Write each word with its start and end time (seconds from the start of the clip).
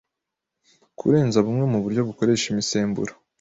kurenza 0.97 1.37
bumwe 1.45 1.65
mu 1.73 1.79
buryo 1.83 2.01
bukoresha 2.09 2.45
imisemburo 2.53 3.13